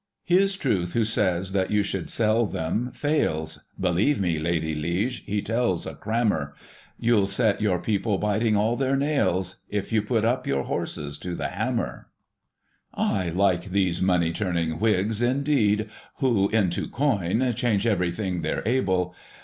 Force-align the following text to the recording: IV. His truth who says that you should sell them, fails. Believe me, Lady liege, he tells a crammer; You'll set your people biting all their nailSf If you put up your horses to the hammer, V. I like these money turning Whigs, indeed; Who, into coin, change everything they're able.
IV. 0.27 0.39
His 0.39 0.57
truth 0.57 0.93
who 0.93 1.05
says 1.05 1.51
that 1.51 1.69
you 1.69 1.83
should 1.83 2.09
sell 2.09 2.47
them, 2.47 2.89
fails. 2.91 3.69
Believe 3.79 4.19
me, 4.19 4.39
Lady 4.39 4.73
liege, 4.73 5.23
he 5.25 5.43
tells 5.43 5.85
a 5.85 5.93
crammer; 5.93 6.55
You'll 6.97 7.27
set 7.27 7.61
your 7.61 7.77
people 7.77 8.17
biting 8.17 8.57
all 8.57 8.75
their 8.75 8.95
nailSf 8.95 9.57
If 9.69 9.93
you 9.93 10.01
put 10.01 10.25
up 10.25 10.47
your 10.47 10.63
horses 10.63 11.19
to 11.19 11.35
the 11.35 11.49
hammer, 11.49 12.07
V. 12.17 13.03
I 13.03 13.29
like 13.29 13.65
these 13.65 14.01
money 14.01 14.31
turning 14.33 14.79
Whigs, 14.79 15.21
indeed; 15.21 15.87
Who, 16.15 16.49
into 16.49 16.87
coin, 16.87 17.53
change 17.53 17.85
everything 17.85 18.41
they're 18.41 18.67
able. 18.67 19.13